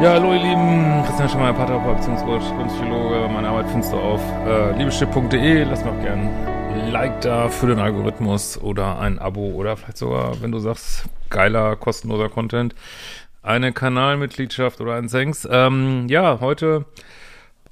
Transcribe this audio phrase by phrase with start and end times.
[0.00, 3.28] Ja, hallo ihr Lieben, Christian Schemmer, Paartherapeut, Beziehungscoach und Psychologe.
[3.32, 5.64] Meine Arbeit findest du auf äh, liebeschiff.de.
[5.64, 6.30] Lass mir auch gerne
[6.72, 11.06] ein Like da für den Algorithmus oder ein Abo oder vielleicht sogar, wenn du sagst,
[11.30, 12.76] geiler, kostenloser Content,
[13.42, 15.48] eine Kanalmitgliedschaft oder ein Thanks.
[15.50, 16.84] Ähm, ja, heute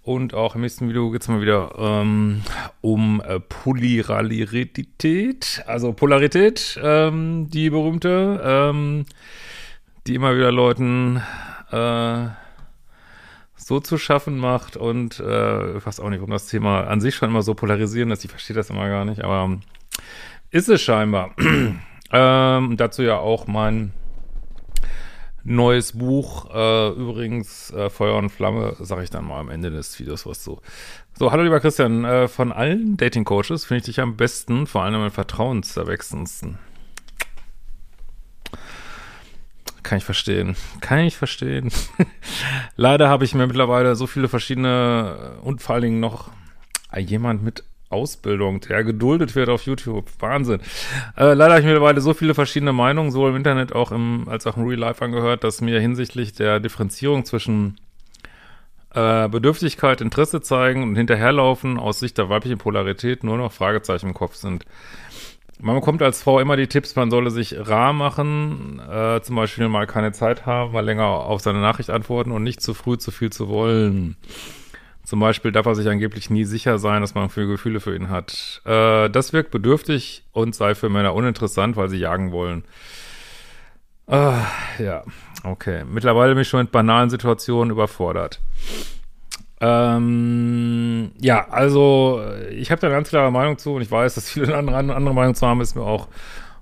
[0.03, 2.43] und auch im nächsten Video geht es mal wieder ähm,
[2.81, 9.07] um äh, Polyralität, also Polarität, ähm, die berühmte, ähm,
[10.09, 11.23] die immer wieder Leuten
[11.77, 12.29] äh,
[13.57, 17.15] so zu schaffen macht und äh, ich weiß auch nicht, warum das Thema an sich
[17.15, 18.25] schon immer so polarisieren ist.
[18.25, 19.59] Ich verstehe das immer gar nicht, aber
[20.51, 21.35] ist es scheinbar.
[22.13, 23.93] ähm, dazu ja auch mein
[25.47, 29.99] neues Buch, äh, übrigens äh, Feuer und Flamme, sage ich dann mal am Ende des
[29.99, 30.61] Videos was so.
[31.19, 35.01] So, hallo lieber Christian, äh, von allen Dating-Coaches finde ich dich am besten, vor allem
[35.01, 36.59] am vertrauenserwechselndsten.
[39.87, 40.57] Kann ich verstehen.
[40.81, 41.71] Kann ich verstehen.
[42.77, 46.33] Leider habe ich mir mittlerweile so viele verschiedene und vor allen Dingen noch
[46.99, 50.11] jemand mit Ausbildung, der geduldet wird auf YouTube.
[50.19, 50.61] Wahnsinn.
[51.17, 54.49] Äh, leider habe ich mittlerweile so viele verschiedene Meinungen, sowohl im Internet auch im, als
[54.49, 57.79] auch im Real Life angehört, dass mir hinsichtlich der Differenzierung zwischen
[58.93, 64.15] äh, Bedürftigkeit, Interesse zeigen und hinterherlaufen aus Sicht der weiblichen Polarität nur noch Fragezeichen im
[64.15, 64.67] Kopf sind.
[65.59, 69.69] Man bekommt als Frau immer die Tipps, man solle sich rar machen, äh, zum Beispiel
[69.69, 73.11] mal keine Zeit haben, mal länger auf seine Nachricht antworten und nicht zu früh zu
[73.11, 74.17] viel zu wollen.
[75.03, 78.11] Zum Beispiel darf er sich angeblich nie sicher sein, dass man für Gefühle für ihn
[78.11, 78.61] hat.
[78.65, 82.65] Äh, das wirkt bedürftig und sei für Männer uninteressant, weil sie jagen wollen.
[84.09, 84.33] Äh,
[84.79, 85.05] ja,
[85.45, 85.85] okay.
[85.89, 88.41] Mittlerweile bin ich schon mit banalen Situationen überfordert.
[89.61, 94.31] Ähm, ja, also ich habe da eine ganz klare Meinung zu und ich weiß, dass
[94.31, 96.09] viele andere, andere Meinung zu haben, ist mir auch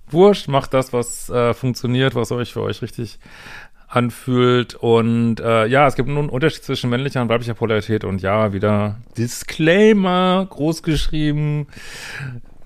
[0.08, 0.48] wurscht.
[0.48, 3.18] Macht das, was äh, funktioniert, was euch für euch richtig
[3.88, 4.74] anfühlt.
[4.74, 8.52] Und äh, ja, es gibt nun einen Unterschied zwischen männlicher und weiblicher Polarität und ja,
[8.52, 11.66] wieder Disclaimer, groß geschrieben.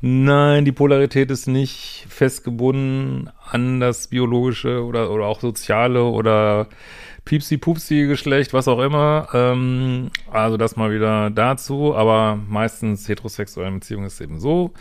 [0.01, 6.69] Nein, die Polarität ist nicht festgebunden an das biologische oder, oder auch soziale oder
[7.29, 9.29] Piepsi-Pupsi-Geschlecht, was auch immer.
[9.35, 14.73] Ähm, also das mal wieder dazu, aber meistens heterosexuelle Beziehungen ist eben so.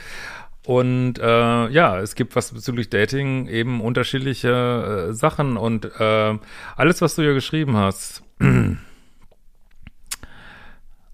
[0.66, 6.38] Und äh, ja, es gibt was bezüglich Dating eben unterschiedliche äh, Sachen und äh,
[6.78, 8.24] alles, was du hier geschrieben hast,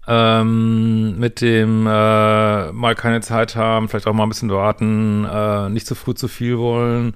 [0.06, 5.68] ähm, mit dem äh, mal keine Zeit haben, vielleicht auch mal ein bisschen warten, äh,
[5.68, 7.14] nicht zu früh zu viel wollen,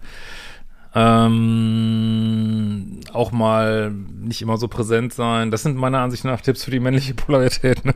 [0.95, 2.79] ähm,
[3.13, 5.51] auch mal nicht immer so präsent sein.
[5.51, 7.85] Das sind meiner Ansicht nach Tipps für die männliche Polarität.
[7.85, 7.95] Ne?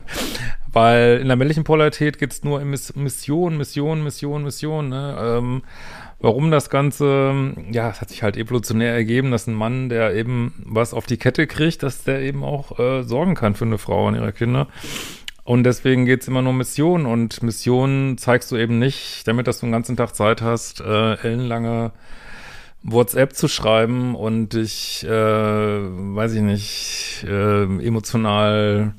[0.72, 4.88] Weil in der männlichen Polarität geht es nur um Mission, Mission, Mission, Mission.
[4.88, 5.16] Ne?
[5.20, 5.62] Ähm,
[6.20, 10.54] warum das Ganze, ja, es hat sich halt evolutionär ergeben, dass ein Mann, der eben
[10.64, 14.06] was auf die Kette kriegt, dass der eben auch äh, sorgen kann für eine Frau
[14.06, 14.68] und ihre Kinder.
[15.44, 19.58] Und deswegen geht's immer nur um Mission und Mission zeigst du eben nicht, damit dass
[19.58, 21.90] du den ganzen Tag Zeit hast, äh, ellenlange
[22.82, 28.94] WhatsApp zu schreiben und dich, äh, weiß ich nicht, äh, emotional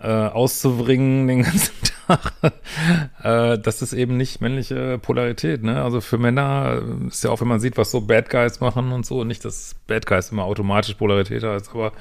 [0.00, 1.74] äh, auszubringen den ganzen
[2.06, 2.32] Tag.
[3.22, 5.82] äh, das ist eben nicht männliche Polarität, ne?
[5.82, 9.04] Also für Männer ist ja auch, wenn man sieht, was so Bad Guys machen und
[9.04, 11.92] so, nicht, dass Bad Guys immer automatisch Polarität heißt, aber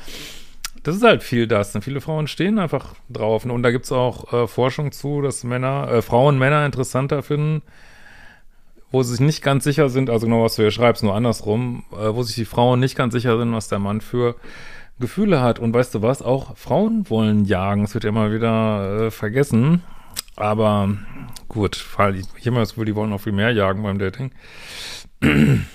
[0.84, 1.74] das ist halt viel das.
[1.74, 3.44] Und viele Frauen stehen einfach drauf.
[3.44, 7.64] Und da gibt's auch äh, Forschung zu, dass Männer, äh, Frauen Männer interessanter finden,
[8.96, 11.84] wo sie sich nicht ganz sicher sind, also genau was du hier schreibst, nur andersrum,
[11.92, 14.36] äh, wo sich die Frauen nicht ganz sicher sind, was der Mann für
[15.00, 15.60] Gefühle hat.
[15.60, 19.84] Und weißt du was, auch Frauen wollen jagen, das wird ja immer wieder äh, vergessen.
[20.38, 20.90] Aber
[21.50, 24.32] gut, ich habe immer das Gefühl, die wollen auch viel mehr jagen beim Dating.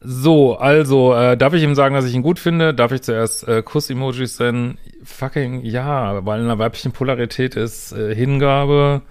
[0.00, 2.72] So, also, äh, darf ich ihm sagen, dass ich ihn gut finde?
[2.72, 4.78] Darf ich zuerst äh, Kuss-Emojis senden?
[5.02, 9.02] Fucking ja, weil in einer weiblichen Polarität ist äh, Hingabe,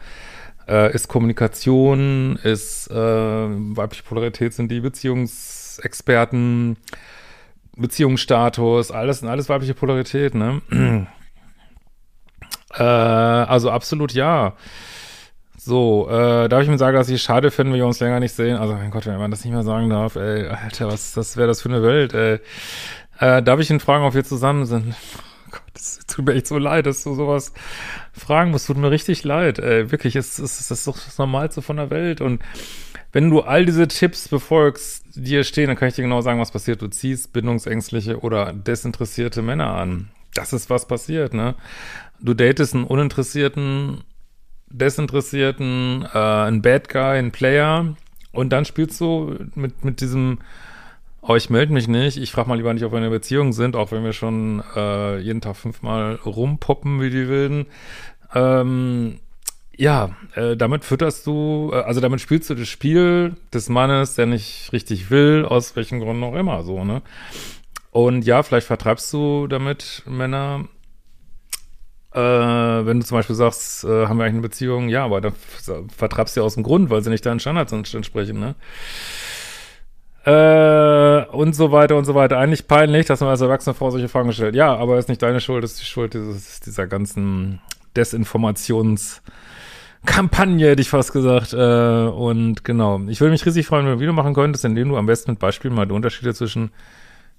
[0.68, 6.78] äh, ist Kommunikation, ist äh, weibliche Polarität sind die Beziehungsexperten,
[7.76, 10.62] Beziehungsstatus, alles, alles weibliche Polarität, ne?
[12.74, 14.54] äh, also absolut ja.
[15.60, 18.34] So, äh, darf ich mir sagen, dass ich schade finde, wenn wir uns länger nicht
[18.34, 18.58] sehen?
[18.58, 21.48] Also, mein Gott, wenn man das nicht mehr sagen darf, ey, Alter, was, das wäre
[21.48, 22.40] das für eine Welt, ey.
[23.20, 24.96] Äh, darf ich ihn fragen, ob wir zusammen sind?
[25.52, 27.54] Gott, es tut mir echt so leid, dass du sowas
[28.14, 28.68] fragen musst.
[28.68, 29.92] Tut mir richtig leid, ey.
[29.92, 32.22] Wirklich, es, es, es ist doch das Normalste von der Welt.
[32.22, 32.42] Und
[33.12, 36.40] wenn du all diese Tipps befolgst, die hier stehen, dann kann ich dir genau sagen,
[36.40, 36.82] was passiert.
[36.82, 40.10] Du ziehst bindungsängstliche oder desinteressierte Männer an.
[40.34, 41.56] Das ist, was passiert, ne?
[42.20, 44.04] Du datest einen uninteressierten
[44.70, 47.96] Desinteressierten, äh, ein Bad Guy, ein Player
[48.32, 50.40] und dann spielst du mit, mit diesem,
[51.28, 53.54] oh, ich melde mich nicht, ich frage mal lieber nicht, ob wir in einer Beziehung
[53.54, 57.66] sind, auch wenn wir schon äh, jeden Tag fünfmal rumpoppen wie die Wilden.
[58.34, 59.20] Ähm,
[59.76, 64.26] ja, äh, damit fütterst du, äh, also damit spielst du das Spiel des Mannes, der
[64.26, 67.02] nicht richtig will, aus welchen Gründen auch immer, so, ne?
[67.92, 70.66] Und ja, vielleicht vertreibst du damit Männer
[72.14, 75.34] äh, wenn du zum Beispiel sagst, äh, haben wir eigentlich eine Beziehung, ja, aber dann
[75.96, 78.56] vertreibst du ja aus dem Grund, weil sie nicht deinen Standards entsprechen, ne?
[80.26, 80.32] Äh,
[81.38, 82.38] und so weiter und so weiter.
[82.38, 84.56] Eigentlich peinlich, dass man als erwachsene Frau solche Fragen stellt.
[84.56, 87.62] Ja, aber ist nicht deine Schuld, ist die Schuld dieses, dieser ganzen
[87.96, 91.54] Desinformationskampagne, hätte ich fast gesagt.
[91.54, 94.90] Äh, und genau, ich würde mich riesig freuen, wenn du ein Video machen könntest, indem
[94.90, 96.72] du am besten mit Beispielen mal die Unterschiede zwischen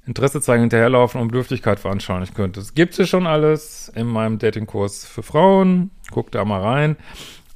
[0.06, 2.74] Interesse zeigen, hinterherlaufen und Bedürftigkeit veranschaulichen könntest.
[2.74, 5.90] Gibt es schon alles in meinem Datingkurs für Frauen.
[6.10, 6.96] Guck da mal rein.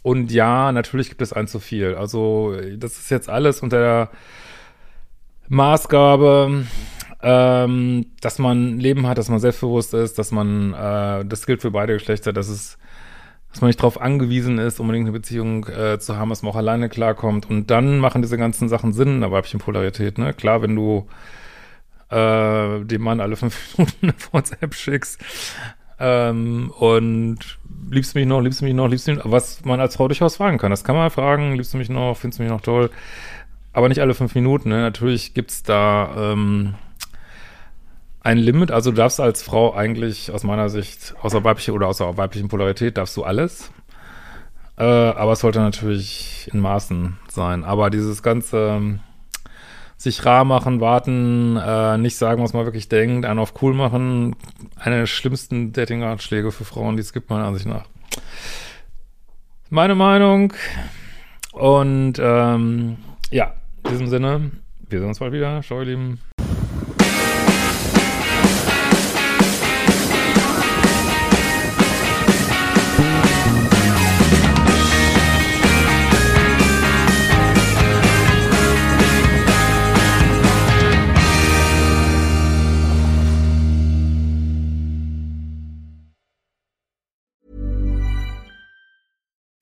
[0.02, 1.94] Und ja, natürlich gibt es ein zu viel.
[1.94, 4.10] Also, das ist jetzt alles unter der
[5.52, 6.64] Maßgabe,
[7.22, 11.70] ähm, dass man Leben hat, dass man selbstbewusst ist, dass man, äh, das gilt für
[11.70, 12.78] beide Geschlechter, dass es,
[13.50, 16.56] dass man nicht darauf angewiesen ist, unbedingt eine Beziehung äh, zu haben, dass man auch
[16.56, 17.50] alleine klarkommt.
[17.50, 20.16] Und dann machen diese ganzen Sachen Sinn in der weiblichen Polarität.
[20.16, 20.32] Ne?
[20.32, 21.06] Klar, wenn du
[22.08, 25.20] äh, dem Mann alle fünf Minuten eine WhatsApp schickst.
[26.00, 27.58] Ähm, und
[27.90, 29.96] liebst du mich noch, liebst du mich noch, liebst du mich noch, was man als
[29.96, 30.70] Frau durchaus fragen kann.
[30.70, 32.90] Das kann man fragen, liebst du mich noch, findest du mich noch toll,
[33.72, 34.68] aber nicht alle fünf Minuten.
[34.68, 34.80] Ne?
[34.80, 36.74] Natürlich gibt's da ähm,
[38.20, 42.16] ein Limit, also du darfst als Frau eigentlich aus meiner Sicht, außer weibliche oder außer
[42.16, 43.72] weiblichen Polarität, darfst du alles.
[44.78, 47.64] Äh, aber es sollte natürlich in Maßen sein.
[47.64, 49.00] Aber dieses ganze
[50.02, 54.34] sich rar machen, warten, äh, nicht sagen, was man wirklich denkt, einen auf cool machen.
[54.76, 57.84] Eine der schlimmsten Dating-Ratschläge für Frauen, die es gibt, meiner Ansicht nach.
[59.70, 60.52] Meine Meinung.
[61.52, 62.96] Und ähm,
[63.30, 64.50] ja, in diesem Sinne,
[64.88, 65.62] wir sehen uns bald wieder.
[65.62, 66.18] Ciao, ihr Lieben.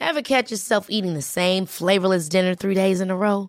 [0.02, 3.48] Ever catch yourself eating the same flavorless dinner three days in a row?